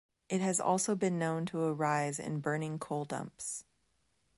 It 0.29 0.41
has 0.41 0.59
also 0.59 0.95
been 0.95 1.19
known 1.19 1.45
to 1.45 1.59
arise 1.61 2.17
in 2.17 2.39
burning 2.39 2.79
coal 2.79 3.05
dumps. 3.05 3.65